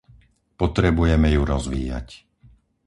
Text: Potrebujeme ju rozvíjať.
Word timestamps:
Potrebujeme 0.61 1.27
ju 1.35 1.41
rozvíjať. 1.53 2.07